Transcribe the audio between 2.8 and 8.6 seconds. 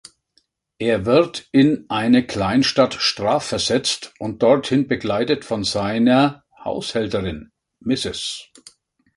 strafversetzt und dorthin begleitet von seiner Haushälterin Mrs.